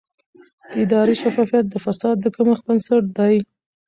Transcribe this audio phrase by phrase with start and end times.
[0.81, 3.35] اداري شفافیت د فساد د کمښت بنسټ دی